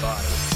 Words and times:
bottom. 0.00 0.53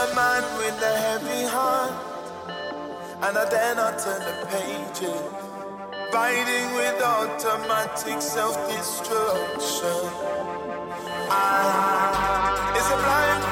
a 0.00 0.14
man 0.14 0.42
with 0.56 0.80
a 0.82 0.96
heavy 1.04 1.42
heart, 1.46 1.92
and 3.22 3.36
I 3.36 3.44
dare 3.50 3.74
not 3.74 3.98
turn 3.98 4.20
the 4.20 4.46
pages. 4.46 5.20
Riding 6.12 6.68
with 6.74 7.02
automatic 7.02 8.22
self 8.22 8.56
destruction. 8.70 10.00
I, 11.30 12.72
it's 12.76 12.90
a 12.90 12.96
blind. 13.04 13.49